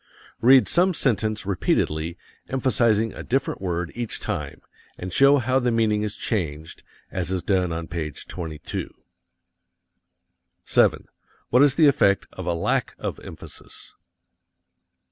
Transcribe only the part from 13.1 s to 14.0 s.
emphasis?